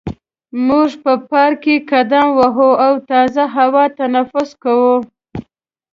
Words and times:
موږ 0.67 0.89
په 1.03 1.13
پارک 1.29 1.57
کې 1.63 1.75
قدم 1.91 2.27
وهو 2.39 2.69
او 2.85 2.93
تازه 3.09 3.43
هوا 3.57 3.83
تنفس 3.99 4.49
کوو. 4.63 4.95